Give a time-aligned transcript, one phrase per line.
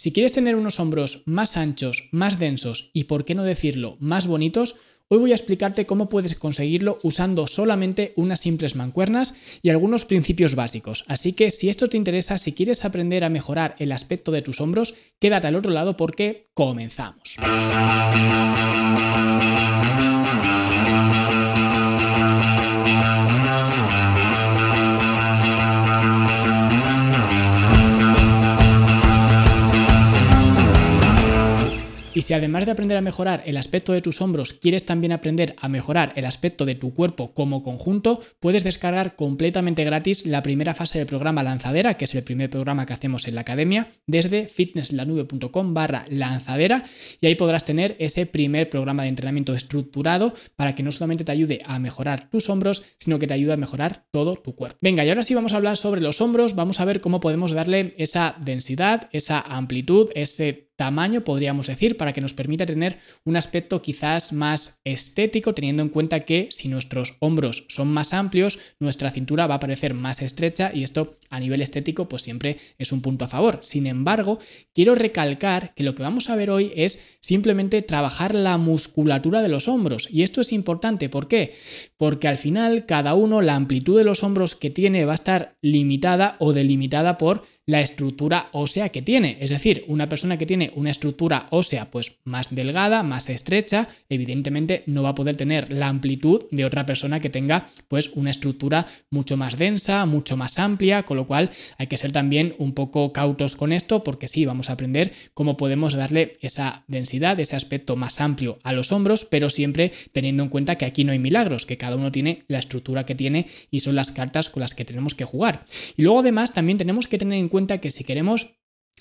[0.00, 4.26] Si quieres tener unos hombros más anchos, más densos y, por qué no decirlo, más
[4.26, 4.76] bonitos,
[5.12, 10.54] Hoy voy a explicarte cómo puedes conseguirlo usando solamente unas simples mancuernas y algunos principios
[10.54, 11.02] básicos.
[11.08, 14.60] Así que si esto te interesa, si quieres aprender a mejorar el aspecto de tus
[14.60, 17.34] hombros, quédate al otro lado porque comenzamos.
[32.20, 35.56] Y si además de aprender a mejorar el aspecto de tus hombros, quieres también aprender
[35.58, 40.74] a mejorar el aspecto de tu cuerpo como conjunto, puedes descargar completamente gratis la primera
[40.74, 44.48] fase del programa Lanzadera, que es el primer programa que hacemos en la academia, desde
[44.48, 46.84] fitnesslanube.com barra lanzadera,
[47.22, 51.32] y ahí podrás tener ese primer programa de entrenamiento estructurado para que no solamente te
[51.32, 54.76] ayude a mejorar tus hombros, sino que te ayude a mejorar todo tu cuerpo.
[54.82, 57.52] Venga, y ahora sí vamos a hablar sobre los hombros, vamos a ver cómo podemos
[57.52, 63.36] darle esa densidad, esa amplitud, ese tamaño, podríamos decir, para que nos permita tener un
[63.36, 69.10] aspecto quizás más estético, teniendo en cuenta que si nuestros hombros son más amplios, nuestra
[69.10, 73.02] cintura va a parecer más estrecha y esto a nivel estético pues siempre es un
[73.02, 73.58] punto a favor.
[73.60, 74.38] Sin embargo,
[74.74, 79.50] quiero recalcar que lo que vamos a ver hoy es simplemente trabajar la musculatura de
[79.50, 81.56] los hombros y esto es importante, ¿por qué?
[81.98, 85.58] Porque al final cada uno la amplitud de los hombros que tiene va a estar
[85.60, 89.38] limitada o delimitada por la estructura ósea que tiene.
[89.40, 94.82] Es decir, una persona que tiene una estructura ósea pues más delgada, más estrecha, evidentemente
[94.86, 98.86] no va a poder tener la amplitud de otra persona que tenga pues una estructura
[99.10, 103.12] mucho más densa, mucho más amplia, con lo cual hay que ser también un poco
[103.12, 107.94] cautos con esto porque sí, vamos a aprender cómo podemos darle esa densidad, ese aspecto
[107.96, 111.66] más amplio a los hombros, pero siempre teniendo en cuenta que aquí no hay milagros,
[111.66, 114.84] que cada uno tiene la estructura que tiene y son las cartas con las que
[114.84, 115.64] tenemos que jugar.
[115.96, 118.54] Y luego además también tenemos que tener en cuenta que si queremos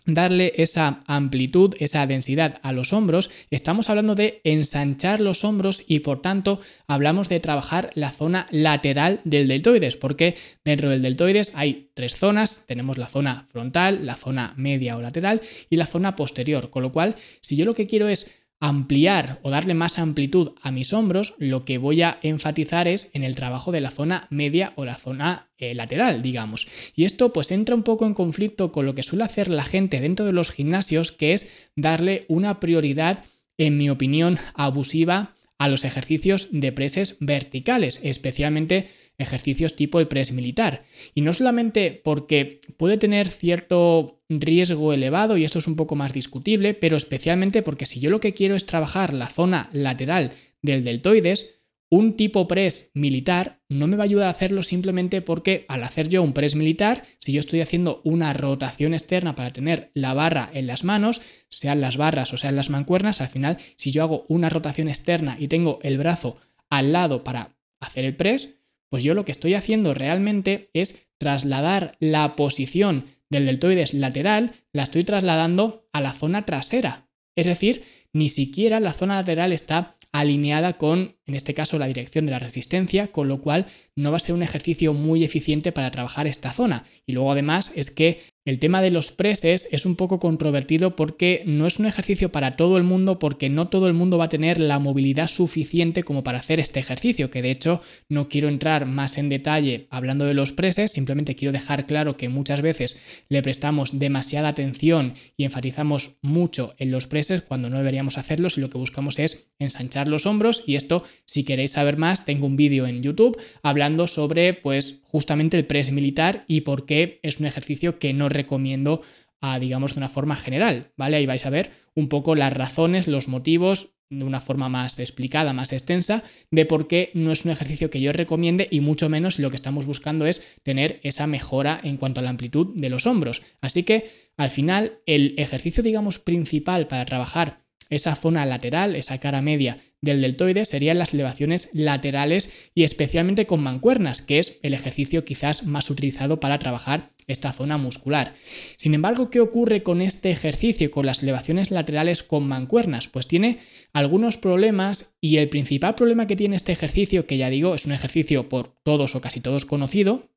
[0.05, 5.99] darle esa amplitud, esa densidad a los hombros, estamos hablando de ensanchar los hombros y
[5.99, 11.91] por tanto hablamos de trabajar la zona lateral del deltoides, porque dentro del deltoides hay
[11.93, 16.69] tres zonas, tenemos la zona frontal, la zona media o lateral y la zona posterior,
[16.69, 20.71] con lo cual si yo lo que quiero es ampliar o darle más amplitud a
[20.71, 24.73] mis hombros, lo que voy a enfatizar es en el trabajo de la zona media
[24.75, 26.67] o la zona eh, lateral, digamos.
[26.95, 30.01] Y esto pues entra un poco en conflicto con lo que suele hacer la gente
[30.01, 33.23] dentro de los gimnasios, que es darle una prioridad,
[33.57, 38.87] en mi opinión, abusiva a los ejercicios de preses verticales, especialmente
[39.19, 40.83] ejercicios tipo el press militar.
[41.13, 46.13] Y no solamente porque puede tener cierto riesgo elevado, y esto es un poco más
[46.13, 50.31] discutible, pero especialmente porque si yo lo que quiero es trabajar la zona lateral
[50.61, 51.59] del deltoides,
[51.91, 56.07] un tipo press militar no me va a ayudar a hacerlo simplemente porque al hacer
[56.07, 60.51] yo un press militar, si yo estoy haciendo una rotación externa para tener la barra
[60.53, 64.25] en las manos, sean las barras o sean las mancuernas, al final si yo hago
[64.27, 66.37] una rotación externa y tengo el brazo
[66.69, 68.58] al lado para hacer el press,
[68.89, 74.83] pues yo lo que estoy haciendo realmente es trasladar la posición del deltoides lateral, la
[74.83, 77.07] estoy trasladando a la zona trasera.
[77.35, 77.83] Es decir,
[78.13, 82.39] ni siquiera la zona lateral está alineada con, en este caso, la dirección de la
[82.39, 86.53] resistencia, con lo cual no va a ser un ejercicio muy eficiente para trabajar esta
[86.53, 86.85] zona.
[87.05, 88.19] Y luego además es que
[88.49, 92.53] el tema de los preses es un poco controvertido porque no es un ejercicio para
[92.53, 96.23] todo el mundo porque no todo el mundo va a tener la movilidad suficiente como
[96.23, 100.33] para hacer este ejercicio, que de hecho no quiero entrar más en detalle hablando de
[100.33, 102.97] los preses, simplemente quiero dejar claro que muchas veces
[103.27, 108.61] le prestamos demasiada atención y enfatizamos mucho en los preses cuando no deberíamos hacerlo si
[108.61, 112.55] lo que buscamos es ensanchar los hombros y esto si queréis saber más tengo un
[112.55, 117.45] vídeo en YouTube hablando sobre pues justamente el press militar y por qué es un
[117.45, 119.01] ejercicio que no recomiendo
[119.41, 121.17] a, digamos, de una forma general, ¿vale?
[121.17, 125.53] Ahí vais a ver un poco las razones, los motivos, de una forma más explicada,
[125.53, 129.37] más extensa, de por qué no es un ejercicio que yo recomiende y mucho menos
[129.37, 133.05] lo que estamos buscando es tener esa mejora en cuanto a la amplitud de los
[133.05, 133.43] hombros.
[133.61, 139.41] Así que, al final, el ejercicio, digamos, principal para trabajar esa zona lateral, esa cara
[139.41, 145.25] media del deltoide serían las elevaciones laterales y especialmente con mancuernas, que es el ejercicio
[145.25, 148.33] quizás más utilizado para trabajar esta zona muscular.
[148.77, 153.07] Sin embargo, ¿qué ocurre con este ejercicio, con las elevaciones laterales con mancuernas?
[153.07, 153.59] Pues tiene
[153.93, 157.91] algunos problemas y el principal problema que tiene este ejercicio, que ya digo, es un
[157.91, 160.29] ejercicio por todos o casi todos conocido,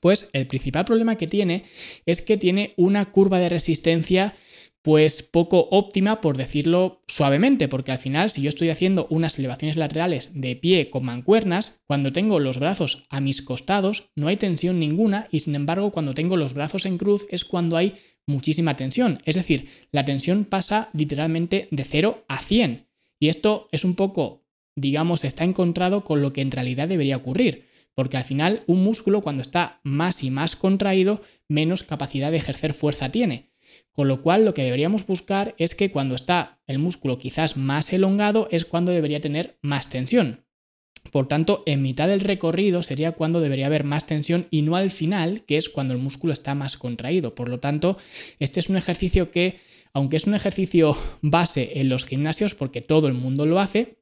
[0.00, 1.64] pues el principal problema que tiene
[2.04, 4.34] es que tiene una curva de resistencia
[4.84, 9.78] pues poco óptima por decirlo suavemente, porque al final si yo estoy haciendo unas elevaciones
[9.78, 14.78] laterales de pie con mancuernas, cuando tengo los brazos a mis costados no hay tensión
[14.78, 17.94] ninguna y sin embargo cuando tengo los brazos en cruz es cuando hay
[18.26, 19.22] muchísima tensión.
[19.24, 22.86] Es decir, la tensión pasa literalmente de 0 a 100.
[23.18, 24.44] Y esto es un poco,
[24.76, 27.68] digamos, está encontrado con lo que en realidad debería ocurrir.
[27.94, 32.74] Porque al final un músculo cuando está más y más contraído, menos capacidad de ejercer
[32.74, 33.53] fuerza tiene.
[33.94, 37.92] Con lo cual lo que deberíamos buscar es que cuando está el músculo quizás más
[37.92, 40.44] elongado es cuando debería tener más tensión.
[41.12, 44.90] Por tanto, en mitad del recorrido sería cuando debería haber más tensión y no al
[44.90, 47.34] final, que es cuando el músculo está más contraído.
[47.34, 47.98] Por lo tanto,
[48.40, 49.60] este es un ejercicio que,
[49.92, 53.98] aunque es un ejercicio base en los gimnasios, porque todo el mundo lo hace,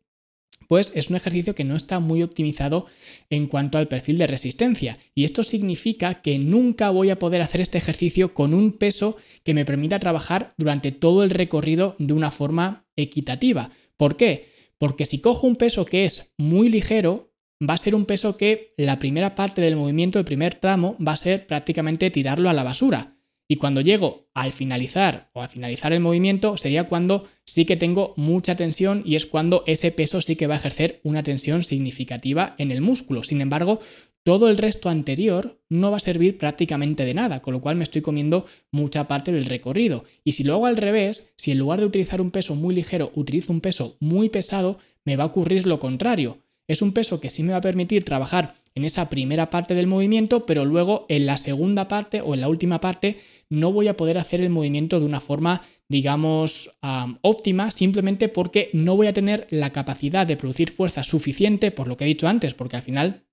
[0.72, 2.86] pues es un ejercicio que no está muy optimizado
[3.28, 4.96] en cuanto al perfil de resistencia.
[5.14, 9.52] Y esto significa que nunca voy a poder hacer este ejercicio con un peso que
[9.52, 13.70] me permita trabajar durante todo el recorrido de una forma equitativa.
[13.98, 14.48] ¿Por qué?
[14.78, 18.72] Porque si cojo un peso que es muy ligero, va a ser un peso que
[18.78, 22.62] la primera parte del movimiento, el primer tramo, va a ser prácticamente tirarlo a la
[22.62, 23.11] basura.
[23.52, 28.14] Y cuando llego al finalizar o a finalizar el movimiento sería cuando sí que tengo
[28.16, 32.54] mucha tensión y es cuando ese peso sí que va a ejercer una tensión significativa
[32.56, 33.24] en el músculo.
[33.24, 33.80] Sin embargo,
[34.24, 37.84] todo el resto anterior no va a servir prácticamente de nada, con lo cual me
[37.84, 40.06] estoy comiendo mucha parte del recorrido.
[40.24, 43.12] Y si lo hago al revés, si en lugar de utilizar un peso muy ligero
[43.14, 46.38] utilizo un peso muy pesado, me va a ocurrir lo contrario.
[46.68, 49.86] Es un peso que sí me va a permitir trabajar en esa primera parte del
[49.86, 53.96] movimiento, pero luego en la segunda parte o en la última parte no voy a
[53.96, 56.74] poder hacer el movimiento de una forma, digamos,
[57.20, 61.96] óptima, simplemente porque no voy a tener la capacidad de producir fuerza suficiente, por lo
[61.96, 63.26] que he dicho antes, porque al final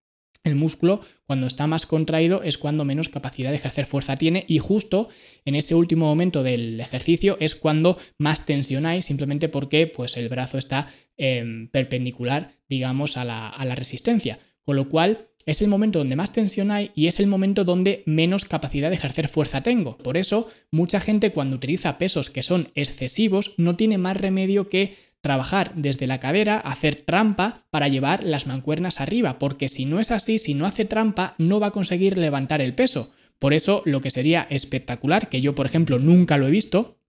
[0.44, 4.60] el músculo, cuando está más contraído, es cuando menos capacidad de ejercer fuerza tiene y
[4.60, 5.10] justo
[5.46, 10.30] en ese último momento del ejercicio es cuando más tensión hay, simplemente porque pues, el
[10.30, 10.88] brazo está
[11.18, 14.40] em, perpendicular, digamos, a la, a la resistencia.
[14.64, 18.04] Con lo cual, es el momento donde más tensión hay y es el momento donde
[18.06, 19.98] menos capacidad de ejercer fuerza tengo.
[19.98, 24.96] Por eso, mucha gente cuando utiliza pesos que son excesivos no tiene más remedio que
[25.22, 30.12] trabajar desde la cadera, hacer trampa para llevar las mancuernas arriba, porque si no es
[30.12, 33.12] así, si no hace trampa, no va a conseguir levantar el peso.
[33.40, 37.00] Por eso lo que sería espectacular, que yo por ejemplo nunca lo he visto,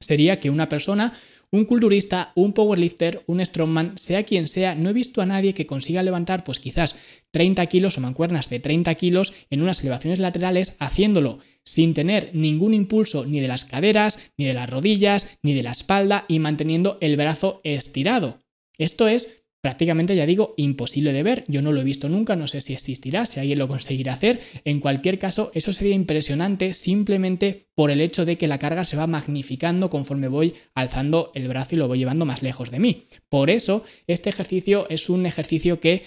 [0.00, 1.12] sería que una persona,
[1.52, 5.66] un culturista, un powerlifter, un strongman, sea quien sea, no he visto a nadie que
[5.66, 6.96] consiga levantar pues quizás
[7.30, 12.74] 30 kilos o mancuernas de 30 kilos en unas elevaciones laterales haciéndolo sin tener ningún
[12.74, 16.98] impulso ni de las caderas, ni de las rodillas, ni de la espalda y manteniendo
[17.00, 18.40] el brazo estirado.
[18.78, 21.44] Esto es prácticamente, ya digo, imposible de ver.
[21.46, 24.40] Yo no lo he visto nunca, no sé si existirá, si alguien lo conseguirá hacer.
[24.64, 28.96] En cualquier caso, eso sería impresionante simplemente por el hecho de que la carga se
[28.96, 33.04] va magnificando conforme voy alzando el brazo y lo voy llevando más lejos de mí.
[33.28, 36.02] Por eso, este ejercicio es un ejercicio que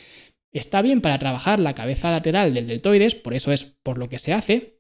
[0.52, 4.19] está bien para trabajar la cabeza lateral del deltoides, por eso es por lo que
[4.19, 4.75] se hace,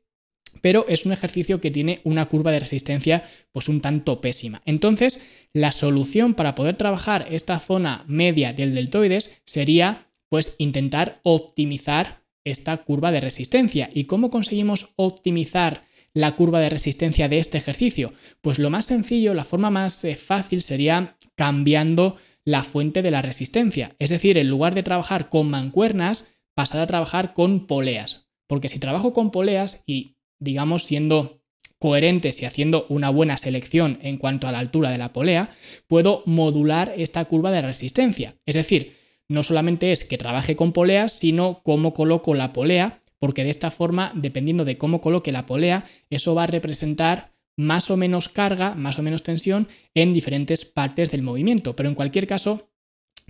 [0.61, 4.61] pero es un ejercicio que tiene una curva de resistencia pues un tanto pésima.
[4.65, 5.21] Entonces,
[5.53, 12.77] la solución para poder trabajar esta zona media del deltoides sería pues intentar optimizar esta
[12.77, 13.89] curva de resistencia.
[13.93, 18.13] ¿Y cómo conseguimos optimizar la curva de resistencia de este ejercicio?
[18.41, 23.21] Pues lo más sencillo, la forma más eh, fácil sería cambiando la fuente de la
[23.21, 23.95] resistencia.
[23.99, 28.27] Es decir, en lugar de trabajar con mancuernas, pasar a trabajar con poleas.
[28.47, 31.41] Porque si trabajo con poleas y digamos, siendo
[31.79, 35.51] coherentes y haciendo una buena selección en cuanto a la altura de la polea,
[35.87, 38.35] puedo modular esta curva de resistencia.
[38.45, 38.95] Es decir,
[39.27, 43.71] no solamente es que trabaje con poleas, sino cómo coloco la polea, porque de esta
[43.71, 48.75] forma, dependiendo de cómo coloque la polea, eso va a representar más o menos carga,
[48.75, 51.75] más o menos tensión en diferentes partes del movimiento.
[51.75, 52.69] Pero en cualquier caso,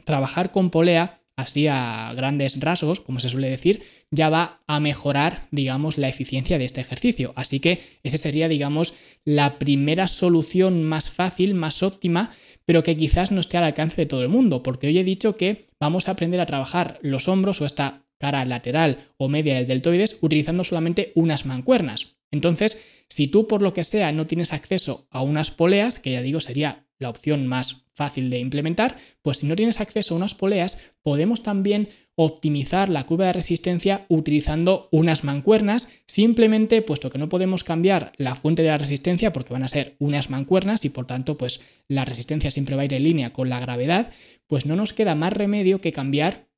[0.04, 5.48] trabajar con polea así a grandes rasgos, como se suele decir, ya va a mejorar,
[5.52, 7.34] digamos, la eficiencia de este ejercicio.
[7.36, 12.32] Así que esa sería, digamos, la primera solución más fácil, más óptima,
[12.66, 15.38] pero que quizás no esté al alcance de todo el mundo, porque hoy he dicho
[15.38, 19.68] que vamos a aprender a trabajar los hombros o esta cara lateral o media del
[19.68, 22.16] deltoides utilizando solamente unas mancuernas.
[22.32, 26.22] Entonces, si tú por lo que sea no tienes acceso a unas poleas, que ya
[26.22, 30.36] digo sería la opción más fácil de implementar, pues si no tienes acceso a unas
[30.36, 37.30] poleas, podemos también optimizar la curva de resistencia utilizando unas mancuernas, simplemente puesto que no
[37.30, 41.08] podemos cambiar la fuente de la resistencia porque van a ser unas mancuernas y por
[41.08, 44.12] tanto pues la resistencia siempre va a ir en línea con la gravedad,
[44.48, 46.50] pues no nos queda más remedio que cambiar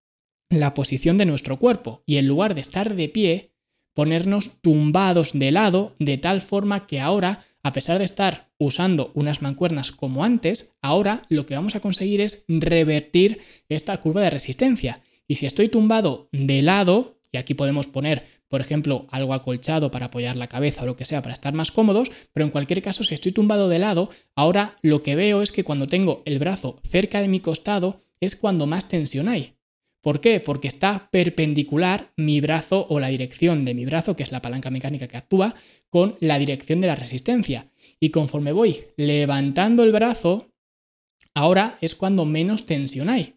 [0.50, 3.54] la posición de nuestro cuerpo y en lugar de estar de pie,
[3.96, 9.42] ponernos tumbados de lado de tal forma que ahora a pesar de estar usando unas
[9.42, 15.02] mancuernas como antes, ahora lo que vamos a conseguir es revertir esta curva de resistencia.
[15.28, 20.08] Y si estoy tumbado de lado, y aquí podemos poner por ejemplo, algo acolchado para
[20.08, 23.04] apoyar la cabeza o lo que sea para estar más cómodos, pero en cualquier caso,
[23.04, 26.80] si estoy tumbado de lado, ahora lo que veo es que cuando tengo el brazo
[26.84, 29.57] cerca de mi costado es cuando más tensión hay.
[30.08, 30.40] ¿Por qué?
[30.40, 34.72] Porque está perpendicular mi brazo o la dirección de mi brazo, que es la palanca
[34.72, 35.54] mecánica que actúa,
[35.90, 37.68] con la dirección de la resistencia.
[38.00, 40.48] Y conforme voy levantando el brazo,
[41.34, 43.36] ahora es cuando menos tensión hay.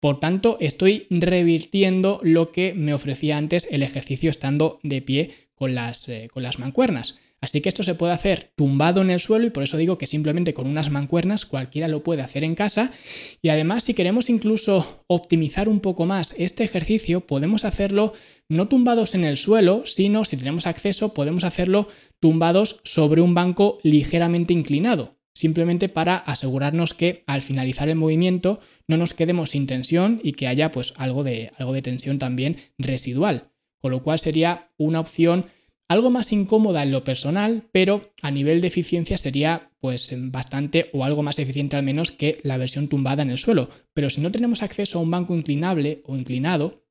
[0.00, 5.76] Por tanto, estoy revirtiendo lo que me ofrecía antes el ejercicio estando de pie con
[5.76, 7.20] las, eh, con las mancuernas.
[7.40, 10.06] Así que esto se puede hacer tumbado en el suelo y por eso digo que
[10.06, 12.92] simplemente con unas mancuernas cualquiera lo puede hacer en casa.
[13.40, 18.12] Y además si queremos incluso optimizar un poco más este ejercicio, podemos hacerlo
[18.48, 23.78] no tumbados en el suelo, sino si tenemos acceso podemos hacerlo tumbados sobre un banco
[23.82, 25.16] ligeramente inclinado.
[25.32, 30.48] Simplemente para asegurarnos que al finalizar el movimiento no nos quedemos sin tensión y que
[30.48, 33.50] haya pues algo de, algo de tensión también residual.
[33.80, 35.46] Con lo cual sería una opción
[35.90, 41.02] algo más incómoda en lo personal, pero a nivel de eficiencia sería pues bastante o
[41.02, 43.70] algo más eficiente al menos que la versión tumbada en el suelo.
[43.92, 46.84] Pero si no tenemos acceso a un banco inclinable o inclinado,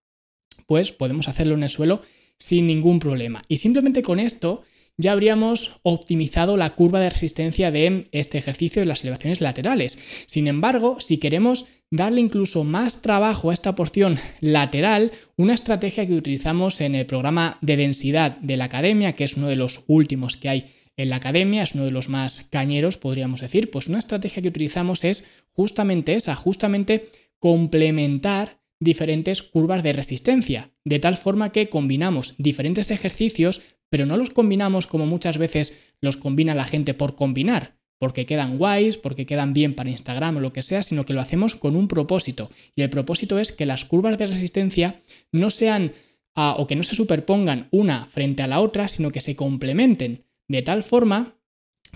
[0.68, 2.02] pues podemos hacerlo en el suelo
[2.38, 3.42] sin ningún problema.
[3.48, 4.64] Y simplemente con esto
[5.00, 9.98] ya habríamos optimizado la curva de resistencia de este ejercicio de las elevaciones laterales.
[10.26, 16.16] Sin embargo, si queremos darle incluso más trabajo a esta porción lateral, una estrategia que
[16.16, 20.36] utilizamos en el programa de densidad de la academia, que es uno de los últimos
[20.36, 20.66] que hay
[20.98, 24.50] en la academia, es uno de los más cañeros, podríamos decir, pues una estrategia que
[24.50, 27.08] utilizamos es justamente esa, justamente
[27.40, 34.30] complementar diferentes curvas de resistencia, de tal forma que combinamos diferentes ejercicios pero no los
[34.30, 39.54] combinamos como muchas veces los combina la gente por combinar, porque quedan guays, porque quedan
[39.54, 42.50] bien para Instagram o lo que sea, sino que lo hacemos con un propósito.
[42.76, 45.94] Y el propósito es que las curvas de resistencia no sean
[46.36, 50.26] ah, o que no se superpongan una frente a la otra, sino que se complementen
[50.48, 51.39] de tal forma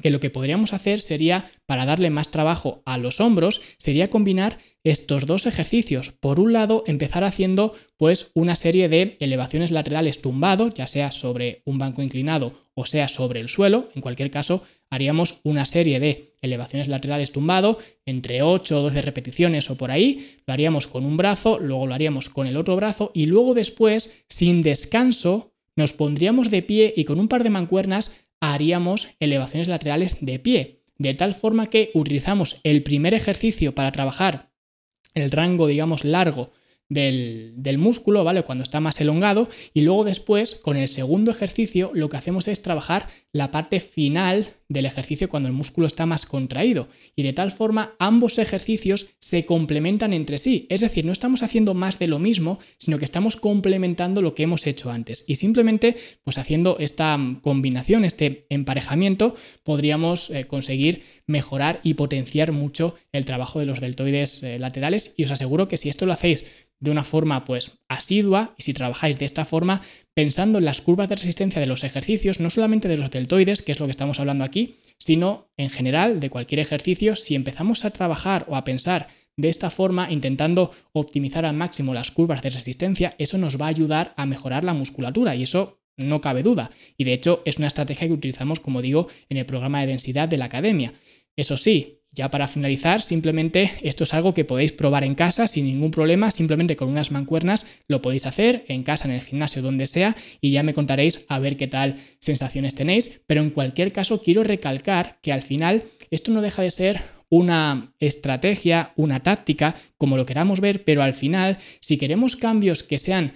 [0.01, 4.57] que lo que podríamos hacer sería, para darle más trabajo a los hombros, sería combinar
[4.83, 6.11] estos dos ejercicios.
[6.11, 11.61] Por un lado, empezar haciendo pues una serie de elevaciones laterales tumbados, ya sea sobre
[11.65, 13.89] un banco inclinado o sea sobre el suelo.
[13.95, 19.69] En cualquier caso, haríamos una serie de elevaciones laterales tumbado, entre 8 o 12 repeticiones
[19.69, 20.37] o por ahí.
[20.45, 24.23] Lo haríamos con un brazo, luego lo haríamos con el otro brazo y luego después,
[24.27, 28.15] sin descanso, nos pondríamos de pie y con un par de mancuernas
[28.51, 34.51] haríamos elevaciones laterales de pie, de tal forma que utilizamos el primer ejercicio para trabajar
[35.13, 36.51] el rango, digamos, largo
[36.89, 38.43] del, músculo, ¿vale?
[38.43, 39.47] Cuando está más elongado.
[39.73, 44.53] Y luego después, con el segundo ejercicio, lo que hacemos es trabajar la parte final
[44.73, 46.89] del ejercicio cuando el músculo está más contraído.
[47.15, 50.67] Y de tal forma, ambos ejercicios se complementan entre sí.
[50.69, 54.43] Es decir, no estamos haciendo más de lo mismo, sino que estamos complementando lo que
[54.43, 55.23] hemos hecho antes.
[55.27, 62.95] Y simplemente, pues haciendo esta combinación, este emparejamiento, podríamos eh, conseguir mejorar y potenciar mucho
[63.11, 65.13] el trabajo de los deltoides eh, laterales.
[65.15, 66.45] Y os aseguro que si esto lo hacéis
[66.83, 69.81] de una forma pues asidua y si trabajáis de esta forma
[70.13, 73.71] pensando en las curvas de resistencia de los ejercicios, no solamente de los deltoides, que
[73.71, 74.62] es lo que estamos hablando aquí,
[75.03, 79.69] sino en general de cualquier ejercicio, si empezamos a trabajar o a pensar de esta
[79.69, 84.25] forma, intentando optimizar al máximo las curvas de resistencia, eso nos va a ayudar a
[84.25, 86.71] mejorar la musculatura y eso no cabe duda.
[86.95, 90.29] Y de hecho es una estrategia que utilizamos, como digo, en el programa de densidad
[90.29, 90.93] de la academia.
[91.35, 95.65] Eso sí, ya para finalizar, simplemente esto es algo que podéis probar en casa sin
[95.65, 99.87] ningún problema, simplemente con unas mancuernas lo podéis hacer en casa, en el gimnasio, donde
[99.87, 103.21] sea, y ya me contaréis a ver qué tal sensaciones tenéis.
[103.25, 107.93] Pero en cualquier caso, quiero recalcar que al final esto no deja de ser una
[107.99, 113.33] estrategia, una táctica, como lo queramos ver, pero al final, si queremos cambios que sean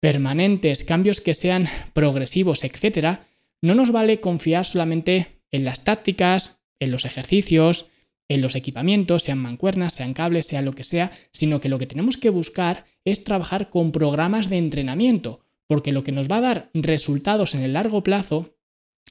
[0.00, 3.28] permanentes, cambios que sean progresivos, etcétera,
[3.62, 7.86] no nos vale confiar solamente en las tácticas, en los ejercicios,
[8.28, 11.86] en los equipamientos, sean mancuernas, sean cables, sea lo que sea, sino que lo que
[11.86, 16.42] tenemos que buscar es trabajar con programas de entrenamiento, porque lo que nos va a
[16.42, 18.56] dar resultados en el largo plazo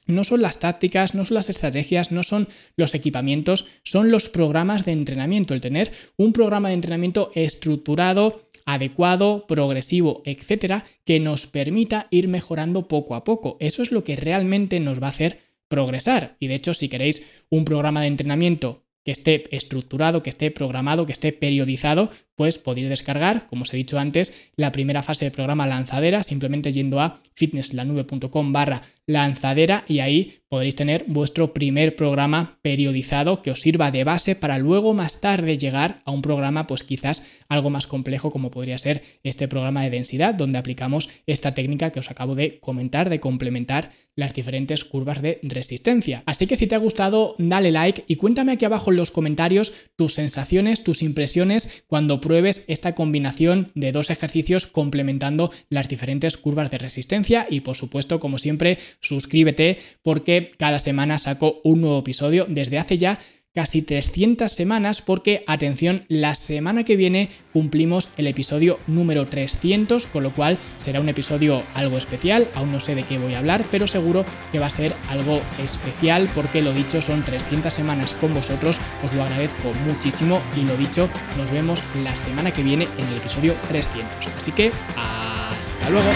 [0.06, 4.84] no son las tácticas, no son las estrategias, no son los equipamientos, son los programas
[4.84, 12.06] de entrenamiento, el tener un programa de entrenamiento estructurado, adecuado, progresivo, etcétera, que nos permita
[12.10, 13.56] ir mejorando poco a poco.
[13.60, 16.36] Eso es lo que realmente nos va a hacer progresar.
[16.38, 21.06] Y de hecho, si queréis un programa de entrenamiento que esté estructurado, que esté programado,
[21.06, 25.32] que esté periodizado, pues podéis descargar, como os he dicho antes, la primera fase del
[25.32, 32.58] programa lanzadera, simplemente yendo a fitnesslanube.com barra lanzadera y ahí podréis tener vuestro primer programa
[32.62, 36.84] periodizado que os sirva de base para luego más tarde llegar a un programa pues
[36.84, 41.90] quizás algo más complejo como podría ser este programa de densidad donde aplicamos esta técnica
[41.90, 46.22] que os acabo de comentar de complementar las diferentes curvas de resistencia.
[46.24, 49.74] Así que si te ha gustado, dale like y cuéntame aquí abajo en los comentarios
[49.94, 56.70] tus sensaciones, tus impresiones cuando pruebes esta combinación de dos ejercicios complementando las diferentes curvas
[56.70, 62.46] de resistencia y por supuesto, como siempre, suscríbete porque cada semana saco un nuevo episodio
[62.48, 63.18] desde hace ya
[63.56, 70.24] casi 300 semanas porque, atención, la semana que viene cumplimos el episodio número 300, con
[70.24, 73.64] lo cual será un episodio algo especial, aún no sé de qué voy a hablar,
[73.70, 78.34] pero seguro que va a ser algo especial porque lo dicho son 300 semanas con
[78.34, 83.06] vosotros, os lo agradezco muchísimo y lo dicho, nos vemos la semana que viene en
[83.06, 84.26] el episodio 300.
[84.36, 86.10] Así que, hasta luego.